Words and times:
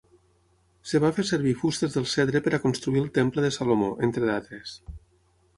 Es 0.87 0.93
va 1.03 1.11
fer 1.17 1.25
servir 1.31 1.53
fustes 1.59 1.93
del 1.99 2.09
cedre 2.13 2.43
per 2.47 2.61
construir 2.65 3.05
el 3.05 3.13
temple 3.19 3.45
de 3.47 3.55
Salomó, 3.59 3.95
entre 4.09 4.29
d'altres. 4.31 4.77